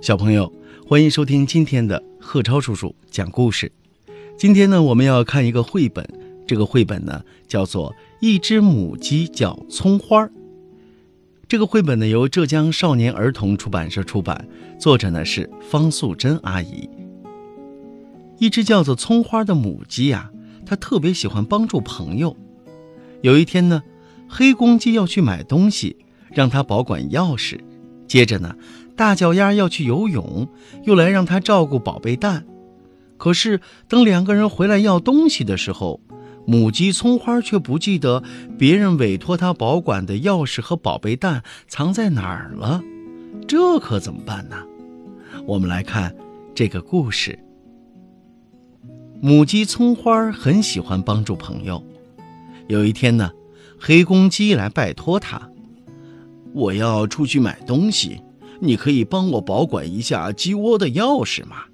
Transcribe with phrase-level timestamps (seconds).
[0.00, 0.50] 小朋友，
[0.88, 3.70] 欢迎收听今天的贺超叔叔讲故事。
[4.34, 6.08] 今天呢，我们要看一个绘本，
[6.46, 10.28] 这个绘本呢叫做《一只母鸡叫葱花儿》。
[11.46, 14.48] 这个绘本呢由浙江少年儿童出版社出版，
[14.78, 16.88] 作者呢是方素珍阿姨。
[18.38, 20.30] 一只叫做葱花的母鸡呀，
[20.64, 22.34] 它特别喜欢帮助朋友。
[23.20, 23.82] 有一天呢，
[24.26, 25.98] 黑公鸡要去买东西，
[26.32, 27.60] 让它保管钥匙。
[28.08, 28.56] 接着呢。
[29.00, 30.46] 大脚丫要去游泳，
[30.84, 32.44] 又来让他照顾宝贝蛋。
[33.16, 36.02] 可是等两个人回来要东西的时候，
[36.46, 38.22] 母鸡葱花却不记得
[38.58, 42.82] 别人委托他保管的钥匙和宝贝蛋藏在哪儿了。
[43.48, 44.56] 这可怎么办呢？
[45.46, 46.14] 我们来看
[46.54, 47.38] 这个故事。
[49.22, 51.82] 母鸡葱花很喜欢帮助朋友。
[52.68, 53.30] 有一天呢，
[53.78, 55.48] 黑公鸡来拜托他
[56.52, 58.20] ：“我要出去买东西。”
[58.60, 61.64] 你可以帮我保管一下鸡窝的钥匙吗？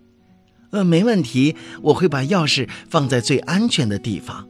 [0.71, 4.49] 呃，没问题，我会把钥匙放在最安全的地方。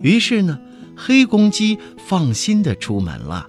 [0.00, 0.58] 于是呢，
[0.96, 3.48] 黑公鸡放心的出门了。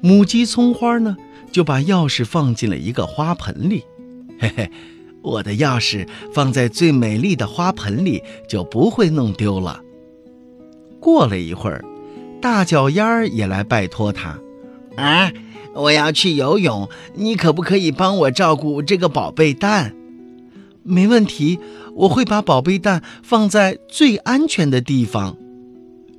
[0.00, 1.16] 母鸡葱花呢，
[1.50, 3.82] 就把钥匙放进了一个花盆里。
[4.38, 4.70] 嘿嘿，
[5.20, 9.82] 我的钥匙放在最美丽的花盆里，就不会弄丢了。
[11.00, 11.84] 过了一会儿，
[12.40, 14.38] 大脚丫儿也来拜托他。
[15.02, 15.32] 啊。
[15.74, 19.94] 我要去游泳，你可不可以帮我照顾这个宝贝蛋？
[20.82, 21.60] 没问题，
[21.94, 25.36] 我会把宝贝蛋放在最安全的地方。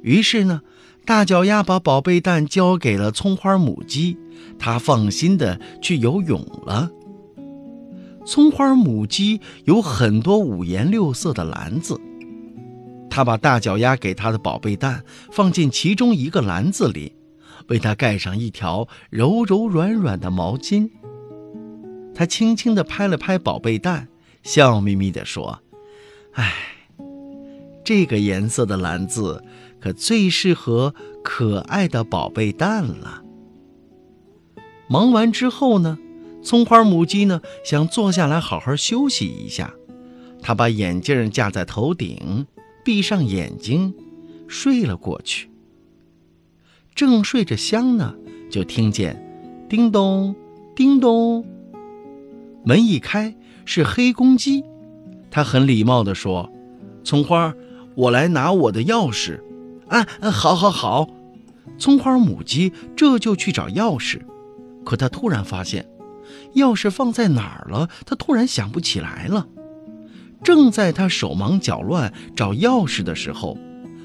[0.01, 0.61] 于是呢，
[1.03, 4.17] 大脚丫把宝贝蛋交给了葱花母鸡，
[4.57, 6.89] 它放心的去游泳了。
[8.25, 11.99] 葱花母鸡有很多五颜六色的篮子，
[13.09, 17.11] 它把大脚丫给它的宝贝蛋放进其中一个篮子里。
[17.69, 20.89] 为他盖上一条柔柔软软的毛巾。
[22.13, 24.09] 他轻轻地拍了拍宝贝蛋，
[24.43, 25.61] 笑眯眯地说
[26.33, 26.53] ：“哎，
[27.83, 29.43] 这个颜色的篮子
[29.79, 30.93] 可最适合
[31.23, 33.23] 可爱的宝贝蛋了。”
[34.89, 35.97] 忙完之后呢，
[36.41, 39.73] 葱花母鸡呢想坐下来好好休息一下，
[40.41, 42.47] 它把眼镜架在头顶，
[42.83, 43.93] 闭上眼睛，
[44.47, 45.49] 睡了过去。
[46.95, 48.13] 正睡着香呢，
[48.49, 49.21] 就听见
[49.69, 50.35] “叮咚，
[50.75, 51.45] 叮咚”，
[52.65, 53.35] 门一开，
[53.65, 54.63] 是黑公鸡。
[55.31, 56.51] 他很礼貌地说
[57.05, 57.53] ：“葱花，
[57.95, 59.39] 我来拿我的钥匙。”
[59.87, 61.09] 啊，好，好，好。
[61.77, 64.19] 葱花母鸡这就去找钥匙，
[64.83, 65.87] 可他突然发现，
[66.55, 67.87] 钥匙放在哪儿了？
[68.05, 69.47] 他突然想不起来了。
[70.43, 73.57] 正在他手忙脚乱找钥匙的时候，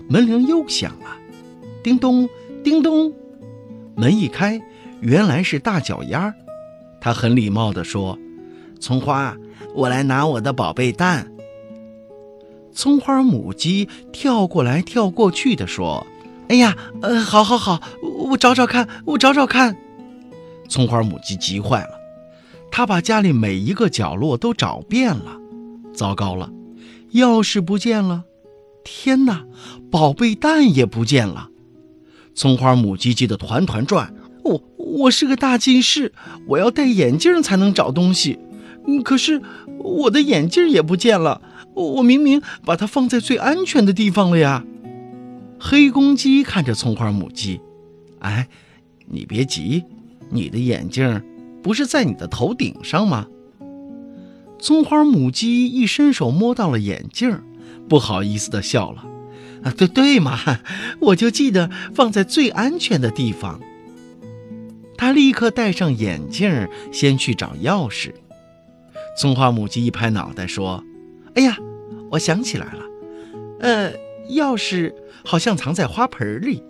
[0.09, 1.17] 门铃又响了
[1.83, 2.29] ，“叮咚。”
[2.65, 3.13] 叮咚，
[3.95, 4.59] 门一开，
[5.01, 6.35] 原来是大脚丫。
[6.99, 8.19] 他很礼貌地说
[8.81, 9.37] ：“葱花，
[9.75, 11.31] 我来拿我的宝贝蛋。”
[12.73, 16.07] 葱花母鸡跳过来跳过去的说
[16.49, 17.83] ：“哎呀，呃，好，好，好，
[18.31, 19.77] 我找找看，我找找看。”
[20.67, 21.91] 葱花母鸡急坏了，
[22.71, 25.37] 他把家里每一个角落都找遍了。
[25.93, 26.51] 糟糕了，
[27.13, 28.25] 钥匙不见了！
[28.83, 29.45] 天哪，
[29.91, 31.51] 宝贝蛋也不见了！
[32.35, 34.13] 葱花母鸡急得团团转，
[34.43, 36.13] 我我是个大近视，
[36.49, 38.39] 我要戴眼镜才能找东西。
[39.05, 39.41] 可是
[39.79, 41.41] 我的眼镜也不见了，
[41.75, 44.65] 我明明把它放在最安全的地方了呀。
[45.59, 47.61] 黑公鸡看着葱花母鸡，
[48.19, 48.49] 哎，
[49.07, 49.85] 你别急，
[50.31, 51.23] 你的眼镜
[51.63, 53.27] 不是在你的头顶上吗？
[54.59, 57.41] 葱花母鸡一伸手摸到了眼镜，
[57.89, 59.05] 不好意思地笑了。
[59.65, 60.39] 啊，对对嘛，
[61.01, 63.61] 我就记得放在最安全的地方。
[64.97, 68.13] 他立刻戴上眼镜，先去找钥匙。
[69.19, 70.83] 葱花母鸡一拍脑袋说
[71.35, 71.57] ：“哎呀，
[72.11, 72.83] 我想起来了，
[73.61, 73.93] 呃，
[74.31, 74.93] 钥匙
[75.25, 76.63] 好像藏在花盆里。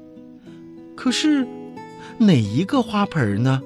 [0.97, 1.47] 可是
[2.19, 3.61] 哪一个花盆呢？”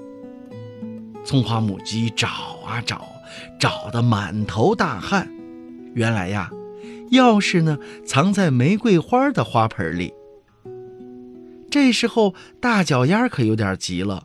[1.25, 2.29] 葱花母鸡找
[2.67, 3.07] 啊找，
[3.61, 5.31] 找得满头大汗。
[5.95, 6.51] 原来呀。
[7.11, 10.13] 钥匙呢，藏在玫瑰花的花盆里。
[11.71, 14.25] 这时候，大脚丫可有点急了：“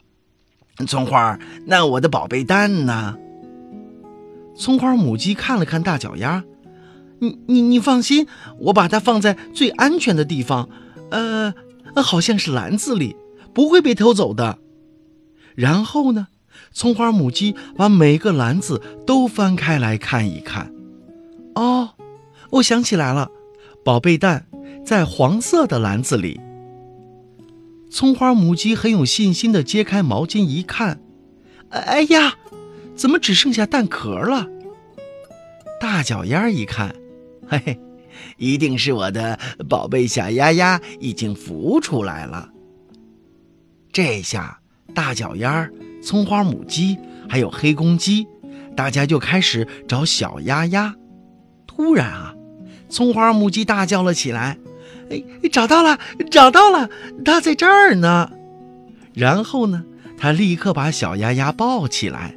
[0.87, 3.17] 葱花，那我的宝贝蛋呢？”
[4.55, 6.43] 葱花母鸡看了看大脚丫
[7.19, 8.27] ：“你、你、你放心，
[8.59, 10.69] 我把它放在最安全的地方，
[11.11, 11.53] 呃，
[11.95, 13.15] 好像是篮子里，
[13.53, 14.59] 不会被偷走的。”
[15.55, 16.27] 然后呢，
[16.71, 20.71] 葱花母鸡把每个篮子都翻开来看一看。
[21.55, 21.89] 哦。
[22.53, 23.31] 我想起来了，
[23.83, 24.45] 宝贝蛋
[24.85, 26.39] 在黄色的篮子里。
[27.89, 30.99] 葱花母鸡很有信心地揭开毛巾一看，
[31.69, 32.35] 哎呀，
[32.95, 34.47] 怎么只剩下蛋壳了？
[35.81, 36.95] 大脚丫一看，
[37.47, 37.79] 嘿嘿，
[38.37, 42.51] 一定是我的宝贝小鸭鸭已经孵出来了。
[43.91, 44.59] 这下，
[44.93, 45.67] 大脚丫、
[46.03, 48.27] 葱花母鸡还有黑公鸡，
[48.75, 50.95] 大家就开始找小鸭鸭。
[51.65, 52.35] 突然啊，
[52.93, 54.59] 葱花母鸡大叫了起来
[55.09, 55.97] ：“哎，找到了，
[56.29, 56.87] 找到了，
[57.25, 58.29] 它在这儿呢！”
[59.15, 59.83] 然后呢，
[60.15, 62.35] 它立刻把小鸭鸭抱起来。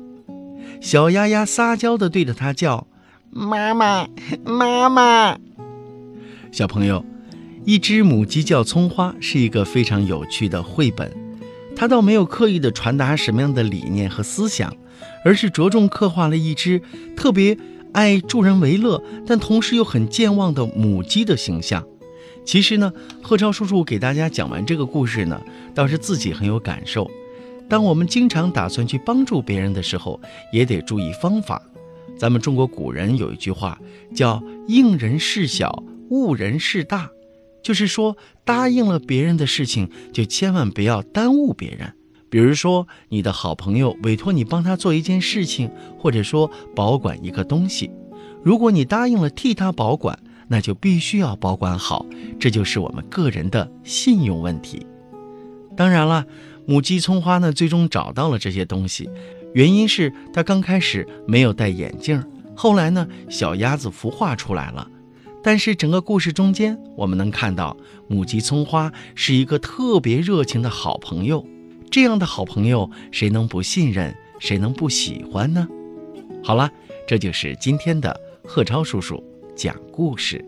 [0.80, 2.86] 小鸭鸭撒娇地对着它叫
[3.30, 4.08] ：“妈妈，
[4.44, 5.36] 妈妈！”
[6.50, 7.04] 小朋友，
[7.66, 11.12] 一只母鸡叫葱花是一个非常有趣的绘本，
[11.76, 14.74] 它倒没有刻意地传达什么样的理念和思想，
[15.22, 16.80] 而是着重刻画了一只
[17.14, 17.58] 特别
[17.96, 21.82] 爱助人为乐，但同时又很健忘的母鸡的形象。
[22.44, 25.40] 其实呢，贺超叔叔给大家讲完这个故事呢，
[25.74, 27.10] 倒是自己很有感受。
[27.70, 30.20] 当我们经常打算去帮助别人的时候，
[30.52, 31.62] 也得注意方法。
[32.18, 33.80] 咱们中国古人有一句话
[34.14, 37.08] 叫“应人事小，误人事大”，
[37.64, 38.14] 就是说
[38.44, 41.94] 答应了别人的事情，就千万不要耽误别人。
[42.28, 47.90] 比如说，你的好朋友委托你帮他做一件事情，或者说保管一个东西，
[48.42, 50.18] 如果你答应了替他保管，
[50.48, 52.04] 那就必须要保管好，
[52.38, 54.86] 这就是我们个人的信用问题。
[55.76, 56.24] 当然了，
[56.66, 59.08] 母鸡葱花呢，最终找到了这些东西，
[59.54, 62.22] 原因是它刚开始没有戴眼镜，
[62.54, 64.88] 后来呢，小鸭子孵化出来了。
[65.42, 67.76] 但是整个故事中间，我们能看到
[68.08, 71.46] 母鸡葱花是一个特别热情的好朋友。
[71.90, 74.14] 这样的好朋友，谁能不信任？
[74.38, 75.66] 谁能不喜欢呢？
[76.44, 76.70] 好了，
[77.06, 79.22] 这就是今天的贺超叔叔。
[79.54, 80.44] 讲故事。